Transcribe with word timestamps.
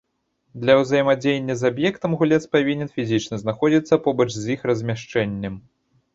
Для 0.61 0.73
ўзаемадзеяння 0.77 1.55
з 1.59 1.67
аб'ектамі 1.69 2.15
гулец 2.21 2.39
павінен 2.55 2.89
фізічна 2.97 3.41
знаходзіцца 3.43 4.01
побач 4.09 4.29
з 4.41 4.53
іх 4.57 4.67
размяшчэннем. 4.73 5.63